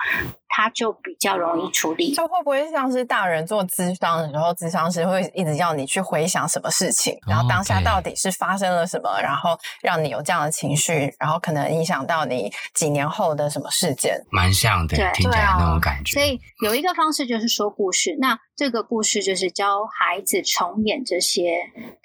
[0.57, 2.15] 他就比较容易处理。
[2.15, 14.25] 这会不会像是大人做咨商的时候，咨商师会一直要你去回想什么事情，然后当下到底是发生了什么，然后让你有这样的情绪，然后可能影响到你几年后的什么事件？
[14.31, 16.13] 蛮像的，听起来那种感觉。
[16.13, 21.51] 所以有一个方式就是说故事，那这个故事就是教孩子重演这些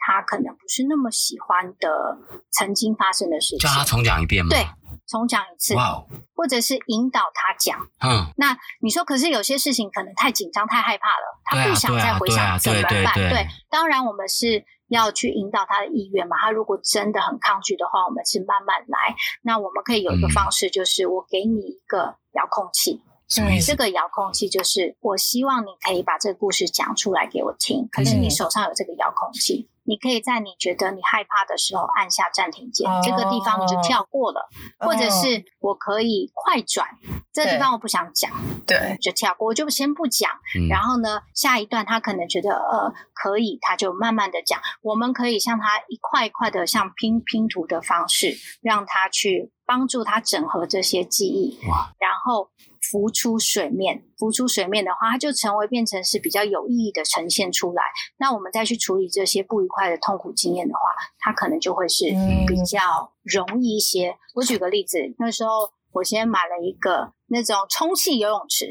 [0.07, 2.17] 他可能不是那么喜欢的
[2.51, 4.49] 曾经发生的事情，叫他重讲一遍吗？
[4.49, 4.65] 对。
[5.09, 6.05] 重讲一次，wow.
[6.35, 7.79] 或者是引导他讲。
[7.99, 13.13] 嗯，那你说，可是有些事情可能太紧张、太害怕了，他不想再回想怎么办？
[13.15, 16.37] 对，当然我们是要去引导他的意愿嘛。
[16.37, 19.15] 他如果真的很抗拒的话，我们是慢慢来。
[19.41, 23.01] 那我们可以有一个方式，就是我给你一个遥控器。
[23.41, 27.87] 嗯，这个遥控器就是我希望你可以把这个故事讲出来给我听。
[27.91, 29.69] 可是你手上有这个遥控器。
[29.89, 34.47] 嗯你可以在你觉得你害怕的时候按下暂停键，oh, 这个地方你就跳过了
[34.77, 34.91] ，oh.
[34.91, 36.87] 或者是我可以快转，
[37.33, 38.31] 这地方我不想讲，
[38.67, 40.29] 对，就跳过，我就先不讲。
[40.69, 44.61] 然后呢，下一段他可能觉得呃可以，他就慢慢的讲。
[44.83, 52.49] 我们可以像他一块一块的像拼拼图的方式，让他去帮助他整合这些记忆，哇，然后。
[52.81, 57.83] 浮出水面，浮出水面的话，它就成为变成是比较有意义的呈现出来。
[58.17, 60.79] 那我们再去处理这些不愉快的痛苦经验的话，
[61.19, 62.05] 它可能就会是
[62.47, 64.17] 比较容易一些。
[64.33, 67.13] 我举个例子，那时候我先买了一个。
[67.31, 68.65] 那种充气游泳池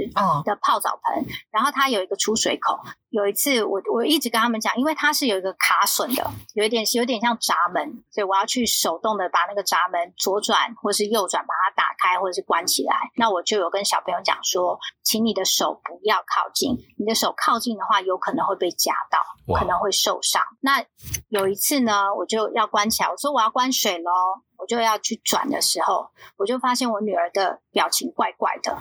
[0.44, 1.32] 的泡澡盆，oh.
[1.52, 2.76] 然后它有一个出水口。
[3.10, 12.96] 有一次我，我我一直跟他们讲，因为它是有一个卡榫的，有一点有点像闸门，所以我要去手动的把那个闸门左转或是右转，把它打开或者是关起来。
[13.14, 19.20] 那我就有跟小朋友讲说，请你的手不要靠近，你的手靠近的话，有可能会被夹到
[19.56, 20.42] 可能会受伤。
[20.62, 20.84] 那
[21.28, 24.10] 有一次呢，我就要关起来，我说我要关水喽。
[24.58, 28.78] 我就要去转的时候，我就发现我女儿的表情怪怪的，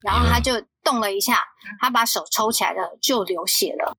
[0.00, 1.42] 然后她就动了一下，
[1.80, 3.96] 她把手抽起来了，就流血了。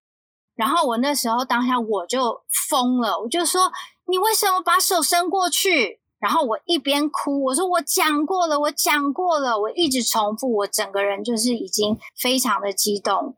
[0.55, 3.71] 然后我那时候当下我就疯了，我就说
[4.07, 13.37] ：“你为什么把手伸过去？”然后我一边哭，我说：“我讲过了，我讲过了。”我一直重复，我整个人就是已经非常的激动，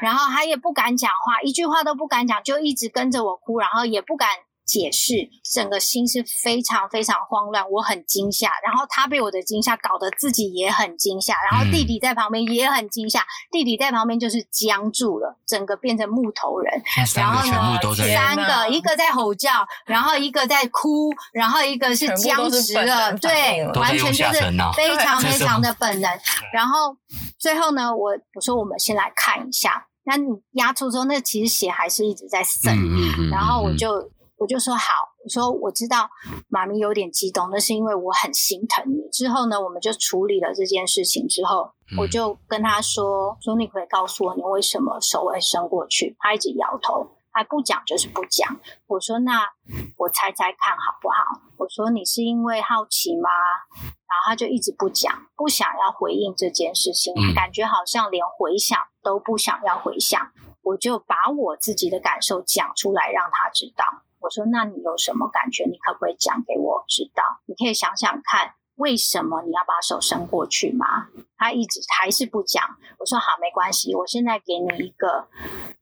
[0.00, 4.30] 然后她也不敢讲话，一句话都不敢讲，就一直跟着我哭，然后也不敢。
[4.72, 16.82] 解释，整个心是非常非常慌乱，我很惊吓，然后他被我的惊吓搞得自己也很惊吓，然后弟弟在旁边也很惊吓，嗯、弟弟在旁边就是僵住了，整个变成木头人。
[17.14, 17.78] 然后呢，
[18.14, 19.50] 三个，一个在吼叫，
[19.84, 24.40] 然后一个在哭，然后一个是僵直了，对，完全就是
[24.74, 26.10] 非常非常的本能。
[26.54, 26.96] 然后
[27.38, 34.10] 最后呢，我我说我们先来看一下，那你压出之后，那其实血还是一直在渗，嗯、然后我就。
[34.42, 36.10] 我就说好，我说我知道
[36.48, 39.08] 妈咪有点激动，那是因为我很心疼你。
[39.12, 41.28] 之后呢，我们就处理了这件事情。
[41.28, 48.58] 之后，我就跟他说：“说你可以告诉我你为什么手会伸过去？”他一直摇头，他不讲就是不讲。
[48.88, 49.48] 我说：“那
[49.96, 53.30] 我猜猜看好不好？”我说：“你是因为好奇吗？”
[53.78, 60.32] 然后他就一直不讲，不想要回应这件事情，感觉好像连回想都不想要回想。
[60.62, 63.84] 我就把我自己的感受讲出来，让他知道。
[64.22, 65.64] 我说：“那你有什么感觉？
[65.64, 67.22] 你可不可以讲给我知道？
[67.46, 72.62] 你可以想想看，为什么你要把手伸过去吗？”他一直还是不讲。
[72.98, 75.28] 我说：“好，没关系，我现在给你一个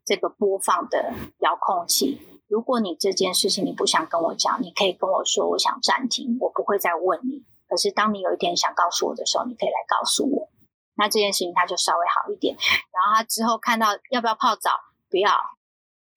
[0.07, 7.45] 这个播放的遥控器，如果你这件事情你不想跟我讲，你可以跟我说，我想暂停，我不会再问你。
[7.69, 10.49] 可是当你有一天想告诉我的时候，你可以来告诉我。
[10.97, 12.57] 那这件事情他就稍微好一点。
[12.57, 14.73] 然后他之后看到要不要泡澡，
[15.09, 15.31] 不要；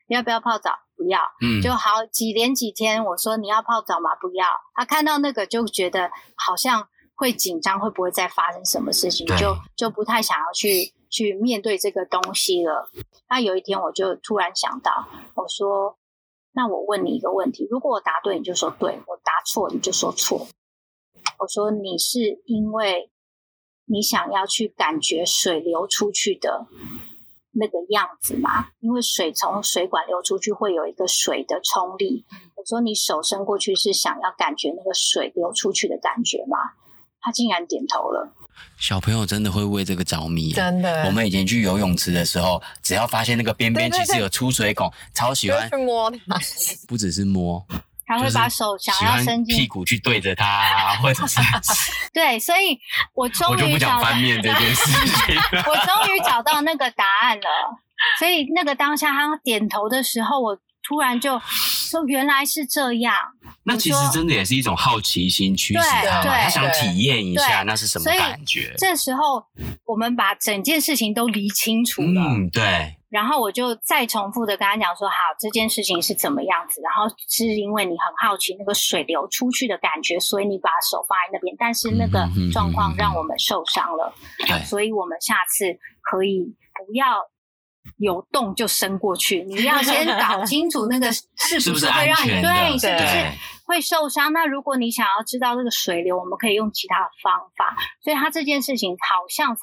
[0.08, 1.20] 要不要泡澡，不要。
[1.42, 4.16] 嗯，就好几连几天，我说你要泡澡吗？
[4.22, 4.46] 不要。
[4.76, 9.26] 他看到那个就觉得好像会紧张，会不会再发生什么事情？
[9.38, 12.89] 就就不太想要去去面对这个东西了。
[13.30, 15.98] 那有一天我就突然想到，我说。
[16.56, 20.46] 那我问你一个问题，如果我答对，你就说对；我答错，你就说错。
[21.39, 23.10] 我说你是因为
[23.86, 26.68] 你想要去感觉水流出去的
[27.54, 28.68] 那个样子嘛？
[28.80, 32.26] 因为水从水管流出去会有一个水的冲力。
[32.56, 36.58] 我说你手伸过去是想要感觉那个水流出去的感觉吗？
[37.22, 38.34] 他竟然点头了。
[38.78, 41.06] 小朋友真的会为这个着迷，真的。
[41.06, 46.39] 我们以前去游泳池的时候，只要发现那个边边其实有出水孔，超喜欢去摸它。
[46.88, 47.66] 不只是摸，
[48.17, 51.39] 他会把手想要伸进屁股去对着它，或者是
[52.13, 52.39] 对。
[52.39, 52.80] 所以
[53.13, 55.36] 我终于我就不讲翻面这件事情。
[55.67, 57.47] 我终于找到那个答案了。
[58.19, 60.58] 所以那个当下他点头的时候，我。
[60.86, 63.15] 突然就说原来是这样，
[63.63, 65.80] 那其实真的也是一种好奇心驱使
[66.12, 68.76] 他，他想体验一下那是什么感觉。
[68.78, 69.45] 这时候
[69.86, 72.97] 我们把整件事情都理清楚了，嗯，对。
[73.13, 76.82] 然后我就再重复的跟他讲说，好，这件事情是怎么样子。
[76.82, 84.13] 然后是因为你很好奇那个水流出去的感觉，所以你把手放在那边，但是那个状况让我们受伤了，
[84.47, 85.65] 对，所以我们下次
[86.02, 87.17] 可以不要。
[87.97, 94.32] 有洞就伸过去，你要先搞 清楚那个是不是会让你对，是不是会受伤？
[94.32, 97.76] 那如果你想要知道这个水流，我们可以用其他的方法。
[98.02, 99.62] 所以他这件事情好像才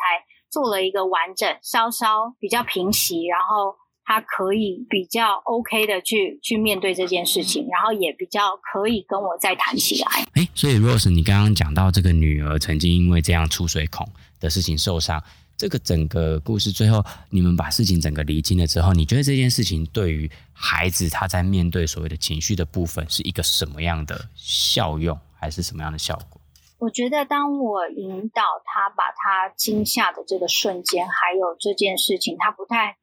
[0.50, 10.08] 做了一个完整，稍稍比较平息，然后他可以比较 OK 的去去面对这件事情，然后也比较可以跟我再谈起来。
[10.34, 14.06] 哎，所以 Rose，你刚刚讲到这个女儿曾经因为这样出水孔
[14.40, 15.22] 的事情受伤。
[15.56, 26.39] 这个整个故事最后，你们把事情整个厘清了之后，你觉得这件事情对于孩子他在面对所谓的情绪的部分是一个什么样的效用，还是什么样的效果？
[26.80, 32.96] 我觉得，当我引导他把他惊吓的这个瞬间，还有这件事情他不太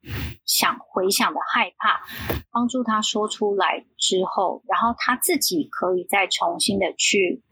[0.46, 2.02] 想回想的害怕，
[2.52, 7.44] 帮助他说出来之后，然后他自己可以再重新的去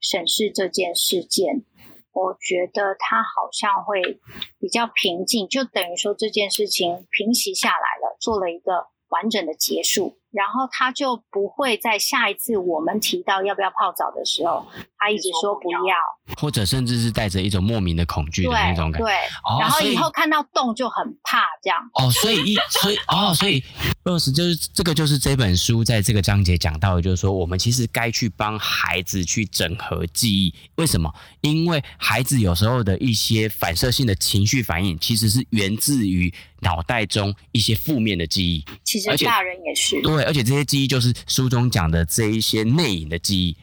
[0.00, 1.64] 审视这件事件。
[2.12, 4.20] 我觉得他好像会
[4.60, 10.16] 比较平静，就等于说这件事情平息下来了，做了一个完整的结束。
[10.34, 14.66] 然后他就不会在下一次我们提到要不要泡澡的时候，
[14.98, 15.96] 他一直说不要，
[16.36, 19.06] 或者甚至是带着一种莫名的恐惧的那种感觉。
[19.06, 19.14] 对，
[19.60, 21.78] 然后以后看到洞就很怕这样。
[21.94, 23.62] 哦，所以一所以哦，所以
[24.02, 30.52] Rose 就是这个就是这本书在这个章节讲到的，就是说我们其实该去帮孩子去整合记忆。
[30.76, 31.12] 为什么？
[31.42, 38.64] 因为孩子有时候的一些反射性的情绪反应，其实是源自于脑袋中一些负面的记忆。
[38.82, 40.23] 其实大人也是对。
[40.24, 43.56] 而且这些记忆就是书中讲的这一些内隐的记忆。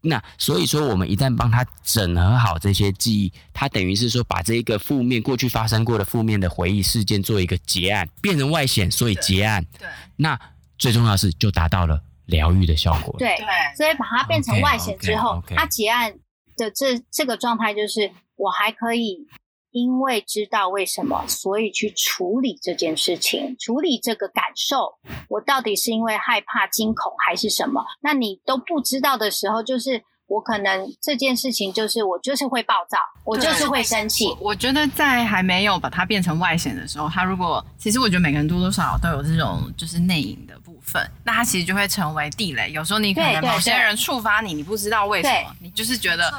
[0.00, 9.64] 那所以说，我们一旦帮他整合好这些记忆，他等于是说把这一个负面过去发生过的负面的回忆事件做一个结案，变成外显，所以结案。
[9.76, 9.88] 对。
[10.16, 10.38] 那
[10.78, 13.16] 最重要的是，就达到了疗愈的效果。
[13.18, 13.36] 对。
[13.76, 16.14] 所以把它变成外显之后，他结案
[16.56, 19.26] 的这这个状态就是，我还可以。
[19.70, 24.98] 因为知道为什么，所以去处理这件事情，处理这个感受。
[25.28, 27.84] 我到底是因为害怕、惊恐，还是什么？
[28.00, 34.34] 那你都不知道的时候，就是我可能这件事情就是我就是会暴躁，我就是会生气。
[34.40, 42.70] 我觉得在还没有把它变成外显的时候，他如果其实我觉得每个人多多少少都有这种就是内隐的部分，那它其实就会成为地雷。
[42.72, 46.32] 有时候你可能某些人触发你，你不知道为什么，你就是觉得。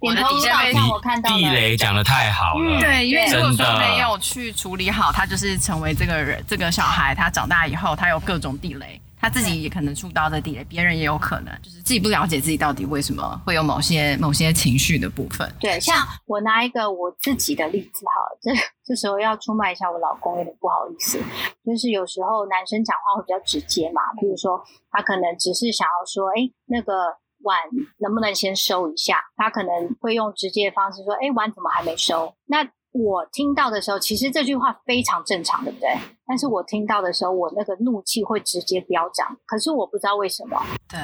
[0.00, 15.52] 我的底线被我看到地雷讲的太好了，对，因为如果说没有去处理好，他就是成为这个人，这个小孩，他长大以后，他有各种地雷，他自己也可能触到的地雷，别人也有可能，就是自己不了解自己到底为什么会有某些某些情绪的部分。
[15.58, 18.52] 对，像我拿一个我自己的例子好了，这
[18.86, 21.20] 这时候要出卖一下我老公，有点不好意思，
[21.66, 27.18] 就是有时候男生讲话会比较直接嘛，比如说他可能只是想要说，哎，那个。
[27.42, 27.58] 碗
[27.98, 29.18] 能不能先收一下？
[29.36, 35.90] 他可能会用直接的方式说：“哎，碗怎么还没收？”那我听到的时候，其实这句话非常正常，对不对？
[36.26, 39.36] 但是我听到的时候，我那个怒气会直接飙涨。
[39.46, 40.60] 可是我不知道为什么。
[40.88, 40.98] 对。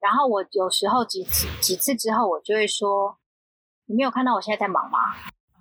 [0.00, 3.18] 然后我有时候几次几次之后，我就会说
[3.86, 4.98] ：“你没有看到我现在在忙吗？”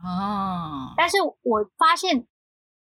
[0.04, 0.94] 哦。
[0.98, 2.28] 但是我发现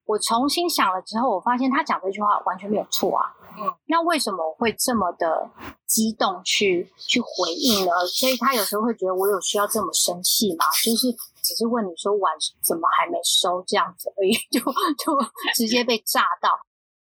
[0.08, 3.36] 我重新想了之后，我发现他讲这句话完全没有错啊。
[3.60, 5.50] 嗯，那为什么我会这么的
[5.86, 7.92] 激动去去回应呢？
[8.06, 10.66] 所以他有时候会觉得我有需要这么生气吗？
[10.84, 11.12] 就是
[11.44, 12.34] 只是问你说碗
[12.64, 15.20] 怎么还没收这样子而已，就就
[15.56, 16.52] 直接被炸到。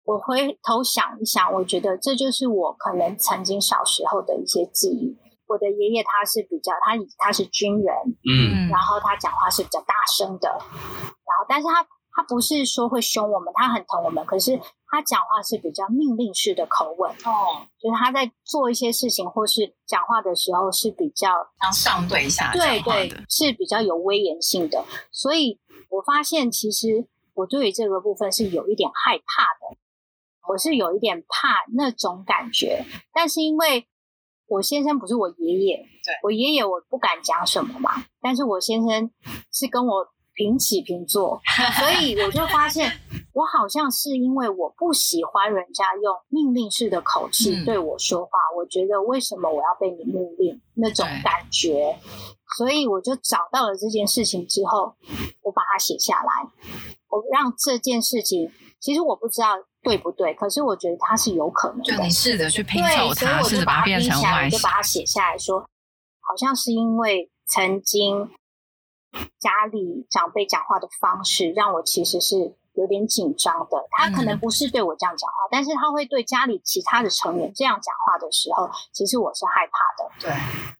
[0.03, 5.15] 我回头想一想，我觉得这就是我可能曾经小时候的一些记忆。
[5.45, 7.95] 我的爷爷他是比较，他他是军人，
[8.25, 11.85] 嗯，然后他讲话是比较大声的，然后但是他
[12.19, 14.59] 他不是说会凶我们，他很疼我们，可是。
[14.91, 21.29] 他讲话是比较命令式的口吻哦，就是他在做一些事情或是讲话的时候是比较
[21.61, 24.83] 像上对下对对，是比较有威严性的。
[25.11, 25.59] 所以
[25.91, 29.77] 我发现，其实我对于这个部分是有一点害怕的，
[30.51, 32.83] 我是有一点怕那种感觉。
[33.13, 33.87] 但是因为
[34.47, 39.11] 我先生不是我爷爷，对我爷爷我不敢讲什么嘛，但是我先生
[39.53, 40.07] 是跟我
[40.39, 41.41] 平起平坐，
[41.77, 42.89] 所以我就发现。
[43.31, 51.97] 我好像是因为我不喜欢人家用命令式的口气对我说话，嗯、我觉得为什么我要被你命令那种感觉，
[52.57, 54.93] 所以我就找到了这件事情之后，
[55.43, 56.49] 我把它写下来，
[57.07, 59.49] 我让这件事情，其实我不知道
[59.83, 61.83] 对不对，可是我觉得它是有可能的。
[61.83, 68.29] 就你试着去拼凑它，试着把它拼起来，我就把它写下来说，好像是因为曾经
[69.39, 72.55] 家里长辈讲话的方式，让我其实是。
[72.75, 80.11] 有点紧张的，他可能不是对我这样讲话，嗯、但是他会对家里其他的成员这样讲话的时候，其实我是害怕的。
[80.21, 80.31] 对，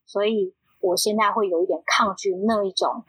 [0.06, 3.04] 所以我现在会有一点抗拒那一种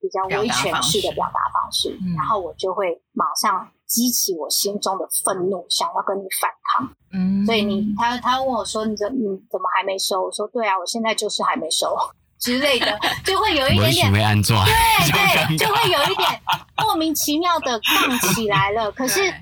[0.00, 6.88] 比较威权式的表达方式，方式嗯、然后我就会马上激起我心中的愤怒，想要跟你反抗。
[7.12, 11.94] 嗯，所以你他他问我说：“你怎你怎么还没收？”我说：“对啊，我现在就是还没收。”
[12.42, 14.12] 之类的，就会有一点点，
[14.64, 16.28] 对对，就会有一点
[16.84, 18.90] 莫名其妙的杠起来了。
[18.90, 19.32] 可是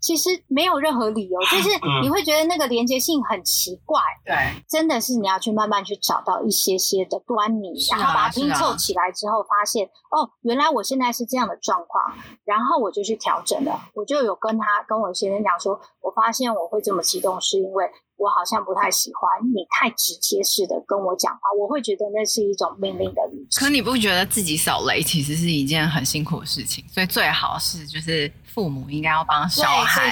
[0.00, 1.68] 其实没有任何理由，就是
[2.00, 4.00] 你会觉得那个连接性很奇怪。
[4.24, 4.34] 对，
[4.66, 13.90] 真的是你要去慢慢去找到一些些的端倪，然后把它拼凑起来之后，发现哦，原来我现在是这样的状况，然后我就去调整了。
[13.92, 17.90] 我就有跟他跟我先生讲说，我发现我会这么激动，是因为。
[18.18, 23.60] 我好像不太喜欢你太直接式的跟我讲话，我会觉得那是一种命令的语气。
[23.60, 26.84] 可你不觉得自己扫雷其实是一件很辛苦的事情？
[26.92, 30.10] 所以最好是就是父母应该要帮小孩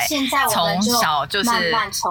[0.48, 1.50] 从小就是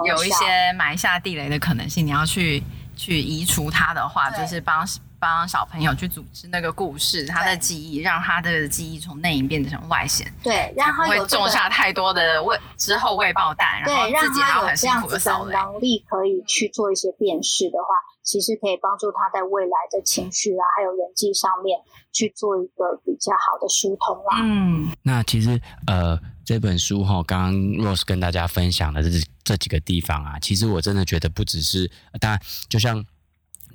[0.04, 2.62] 有一些埋下地雷的可能性，你要去
[2.94, 4.86] 去移除它的话，就是帮。
[5.18, 21.78] 帮小朋友去组织那个故事，他的记忆，对让他的记忆从内隐变成外显，对，让他会种下太多的未之后未爆弹，对，然后自己还有很辛苦的这样子的能力，可以去做一些辨识的话，其实可以帮助他在未来的情绪啊，还有人际上面
[22.12, 24.38] 去做一个比较好的疏通啦。
[24.42, 29.10] 嗯，那其实呃这本书哈，刚刚 Rose 跟大家分享的这
[29.42, 31.90] 这几个地方啊，其实我真的觉得不只是，
[32.20, 33.04] 当然就像。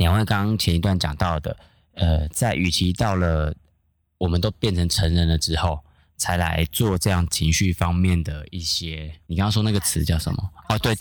[0.02, 1.56] 两位刚刚前一段讲到的，
[1.94, 3.54] 呃，在与其到了
[4.18, 5.80] 我们都变成成人了之后，
[6.18, 10.52] 才来做这样情绪方面的一些，你刚刚说那个词叫什么？
[10.70, 10.96] 哦，对，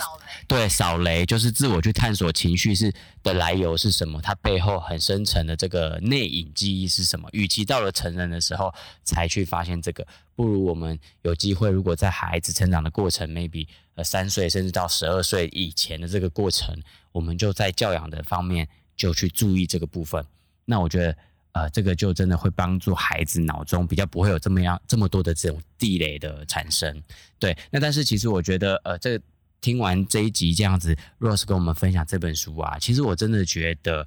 [0.47, 2.93] 对，扫雷就是自我去探索情绪是
[3.23, 7.27] 的来由是什么，它背后很深层的这个内隐记忆是什么？
[7.33, 8.71] 与其到了成人的时候
[9.03, 16.77] 才去发现这个，不如我们有机会，如果在孩子成长的过程，maybe 呃三岁甚至到十二岁以前的这个过程，
[17.13, 18.69] 我们就在教养的方面。
[19.01, 20.23] 就去注意这个部分，
[20.67, 21.17] 那我觉得，
[21.53, 27.03] 呃，这个就真的会帮助孩子脑中比较不会有这么样这么多的这种地雷的产生。
[27.39, 29.19] 对，那但是其实我觉得，呃，这
[29.63, 34.07] 听完这一集这样子，Rose 跟我们分享这本书啊，其实我真的觉得，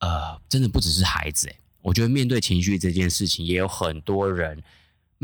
[0.00, 1.48] 呃，真的不只是孩子，
[1.80, 4.60] 我觉得面对情绪这件事情，也有很多人。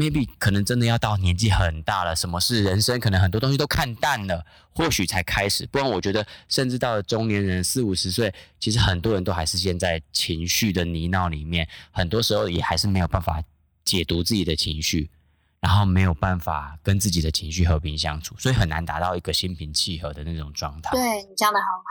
[0.01, 2.98] Maybe 可能真的要到年纪很大了，什么是人生？
[2.98, 4.42] 可能很多东西都看淡了，
[4.74, 5.66] 或许才开始。
[5.66, 13.42] 不然我觉得，甚至到了中年人四五十岁，其实很多人都还是陷在情绪的泥淖里面，很多时候也还是没有办法
[13.84, 15.11] 解读自己的情绪。
[15.61, 20.90] 然后没有办法跟自己的情绪和平相处，所以很难达到一个心平气和的那种状态。
[20.92, 21.82] 对，你讲的很好，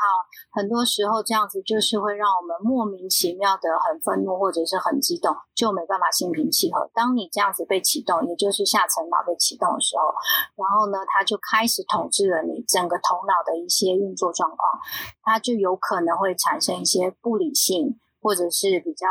[0.50, 6.90] 很多时候这样子就是会让我们莫名其妙的很愤怒或者是很激动，就没办法心平气和。
[6.96, 10.14] 当你这样子被启动，也就是下层脑被启动的时候，
[10.56, 14.80] 然后呢，它就开始统治了你整个头脑的一些运作状况，
[15.22, 18.00] 它就有可能会产生一些不理性。
[18.30, 19.08] 或者是比较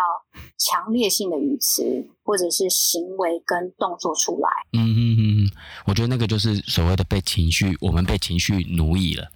[0.56, 4.48] 强烈性的语词，或者是行为跟动作出来。
[4.74, 5.50] 嗯嗯嗯，
[5.86, 9.28] 我觉得那个就是所谓的被情绪，我们被情绪奴役了。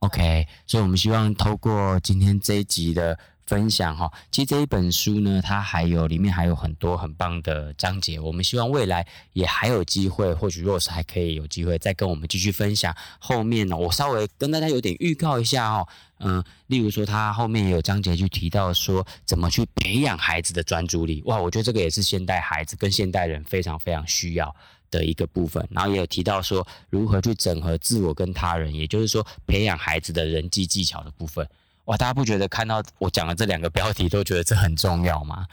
[0.00, 4.10] OK，所以我们希望透过今天这一集的分享哈。
[4.30, 8.18] 其实这一本书呢，它还有里面还有很多很棒的章节。
[8.18, 12.94] 我们希望未来也还有机会，或许 Rose 还可以有机会再跟我们继续分享。
[13.18, 15.86] 后面呢，我稍微跟大家有点预告一下哦。
[16.20, 21.22] 嗯，例如说，他后面也有章节去提到说，怎么去培养孩子的专注力。
[21.26, 24.54] 哇，我觉得这个也是现代孩子跟现代人非常非常需要
[24.90, 25.66] 的一个部分。
[25.70, 31.46] 然后也有提到说，如何去整合自我跟他人，也就是说，培养孩子的人际技巧的部分。
[31.86, 35.46] 哇，大家不觉得看到我讲的这两个标题都觉得这很重要吗？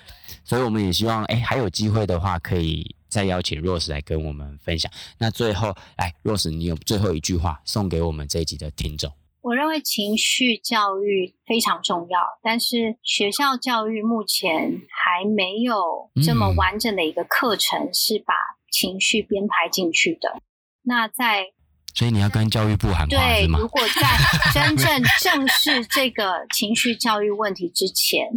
[0.43, 4.91] 所以我们也希望，哎，还有机会的话，可以再邀请 Rose 来跟我们分享。
[5.17, 9.11] 那最后，来，Rose，你有最后一句话送给我们这一集的听众。
[9.41, 18.33] 我认为情绪教育非常重要，但是学校教育目前还没有这么完整的一个课程是把
[18.71, 20.29] 情绪编排进去的。
[20.35, 20.41] 嗯、
[20.83, 21.47] 那在，
[21.93, 23.45] 所以你要跟教育部喊话对？
[23.47, 28.27] 如果在真正正视这个情绪教育问题之前。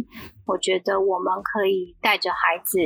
[0.45, 2.77] 我觉得我们可以带着孩子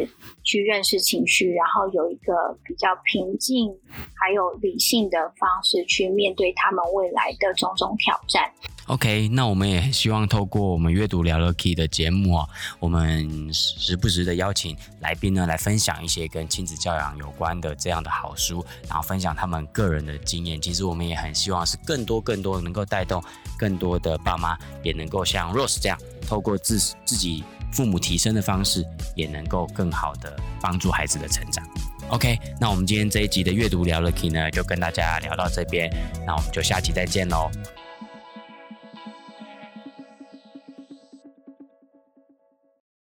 [0.43, 3.69] 去认识情绪，然后有一个比较平静
[4.15, 8.51] 还有理性的方式去面对他们未来的种种挑战。
[8.87, 12.47] OK，那我们也希望透过我们阅读聊乐 Key 的节目啊，
[12.79, 20.59] 我们时不时的邀请来宾呢来分享一些跟亲子教养有关的这样的好书，然后分享他们个人的经验。
[20.59, 23.23] 其实我们也很希望是更多更多能够带动
[23.59, 25.95] 更多的爸妈也能够像 Rose 这样。
[26.27, 31.63] 透过自自己父母提升的方式，也能够更好的帮助孩子的成长。
[32.09, 35.89] OK，那我们今天这一集的阅读聊了 Key 呢，就跟大家聊到这边，
[36.25, 37.49] 那我们就下期再见喽。